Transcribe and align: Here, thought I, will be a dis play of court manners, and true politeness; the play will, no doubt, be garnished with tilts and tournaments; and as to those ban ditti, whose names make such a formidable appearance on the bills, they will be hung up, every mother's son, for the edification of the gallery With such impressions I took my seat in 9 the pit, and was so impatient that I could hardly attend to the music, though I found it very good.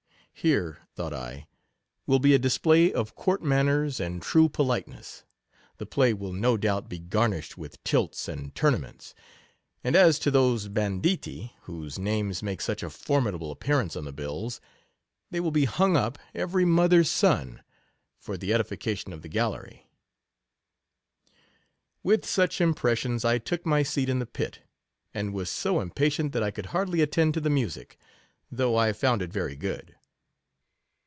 Here, 0.33 0.79
thought 0.95 1.13
I, 1.13 1.45
will 2.07 2.17
be 2.17 2.33
a 2.33 2.39
dis 2.39 2.57
play 2.57 2.91
of 2.91 3.13
court 3.13 3.43
manners, 3.43 3.99
and 3.99 4.23
true 4.23 4.49
politeness; 4.49 5.23
the 5.77 5.85
play 5.85 6.15
will, 6.15 6.33
no 6.33 6.57
doubt, 6.57 6.89
be 6.89 6.97
garnished 6.97 7.59
with 7.59 7.83
tilts 7.83 8.27
and 8.27 8.55
tournaments; 8.55 9.13
and 9.83 9.95
as 9.95 10.17
to 10.17 10.31
those 10.31 10.67
ban 10.67 10.99
ditti, 10.99 11.53
whose 11.63 11.99
names 11.99 12.41
make 12.41 12.59
such 12.59 12.81
a 12.81 12.89
formidable 12.89 13.51
appearance 13.51 13.95
on 13.95 14.05
the 14.05 14.11
bills, 14.11 14.59
they 15.29 15.39
will 15.39 15.51
be 15.51 15.65
hung 15.65 15.95
up, 15.95 16.17
every 16.33 16.65
mother's 16.65 17.09
son, 17.11 17.61
for 18.17 18.35
the 18.35 18.51
edification 18.51 19.13
of 19.13 19.21
the 19.21 19.29
gallery 19.29 19.85
With 22.01 22.25
such 22.25 22.59
impressions 22.59 23.23
I 23.23 23.37
took 23.37 23.63
my 23.63 23.83
seat 23.83 24.09
in 24.09 24.15
9 24.17 24.19
the 24.21 24.25
pit, 24.31 24.59
and 25.13 25.35
was 25.35 25.51
so 25.51 25.79
impatient 25.79 26.31
that 26.33 26.41
I 26.41 26.49
could 26.49 26.67
hardly 26.67 27.01
attend 27.01 27.35
to 27.35 27.41
the 27.41 27.51
music, 27.51 27.99
though 28.51 28.75
I 28.75 28.91
found 28.91 29.21
it 29.21 29.31
very 29.31 29.55
good. 29.55 29.97